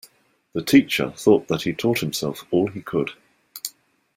The 0.53 0.63
teacher 0.63 1.11
thought 1.11 1.47
that 1.47 1.61
he'd 1.61 1.77
taught 1.77 1.99
himself 1.99 2.43
all 2.49 2.65
he 2.65 2.81
could. 2.81 3.11